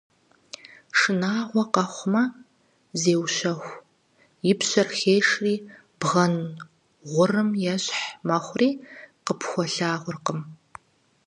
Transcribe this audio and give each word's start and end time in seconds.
Шынагъуэ 0.97 1.63
къэхъумэ, 1.73 2.23
зеущэху, 3.01 3.73
и 4.51 4.53
пщэр 4.59 4.89
хешри 4.97 5.55
бгъэн 5.99 6.35
гъурым 7.11 7.49
ещхь 7.75 7.99
мэхъури, 8.27 8.69
къыпхуэлъагъуркъым. 9.25 10.41